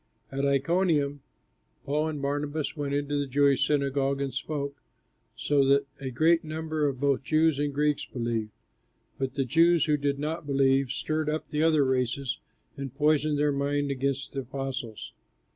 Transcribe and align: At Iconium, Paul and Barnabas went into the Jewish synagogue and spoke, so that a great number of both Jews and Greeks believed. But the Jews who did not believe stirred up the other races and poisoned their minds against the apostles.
At 0.31 0.45
Iconium, 0.47 1.21
Paul 1.85 2.07
and 2.07 2.21
Barnabas 2.23 2.75
went 2.75 2.95
into 2.95 3.19
the 3.19 3.27
Jewish 3.27 3.67
synagogue 3.67 4.19
and 4.19 4.33
spoke, 4.33 4.81
so 5.35 5.63
that 5.65 5.85
a 5.99 6.09
great 6.09 6.43
number 6.43 6.87
of 6.87 6.99
both 6.99 7.21
Jews 7.21 7.59
and 7.59 7.71
Greeks 7.71 8.03
believed. 8.05 8.49
But 9.19 9.35
the 9.35 9.45
Jews 9.45 9.85
who 9.85 9.97
did 9.97 10.17
not 10.17 10.47
believe 10.47 10.89
stirred 10.89 11.29
up 11.29 11.49
the 11.49 11.61
other 11.61 11.85
races 11.85 12.39
and 12.75 12.91
poisoned 12.95 13.37
their 13.37 13.51
minds 13.51 13.91
against 13.91 14.33
the 14.33 14.39
apostles. 14.39 15.13